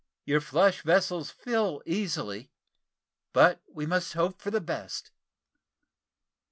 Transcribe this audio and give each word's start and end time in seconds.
Your 0.25 0.41
flush 0.41 0.81
vessels 0.81 1.29
fill 1.29 1.83
easily 1.85 2.49
but 3.33 3.61
we 3.71 3.85
must 3.85 4.13
hope 4.13 4.41
for 4.41 4.49
the 4.49 4.59
best." 4.59 5.11